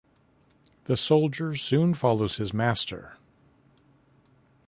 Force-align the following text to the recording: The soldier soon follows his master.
The 0.85 0.97
soldier 0.97 1.53
soon 1.55 1.93
follows 1.93 2.37
his 2.37 2.55
master. 2.55 3.17